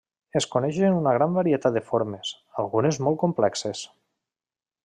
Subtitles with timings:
[0.39, 2.33] Es coneixen una gran varietat de formes,
[2.65, 3.87] algunes molt complexes.